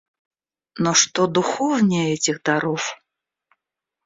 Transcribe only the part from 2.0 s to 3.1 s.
этих даров?